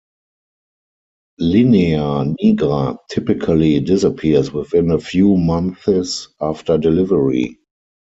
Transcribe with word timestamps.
Linea 1.39 2.23
nigra 2.25 2.97
typically 3.11 3.79
disappears 3.81 4.51
within 4.51 4.89
a 4.89 4.97
few 4.99 5.37
months 5.37 6.27
after 6.41 6.79
delivery. 6.79 7.59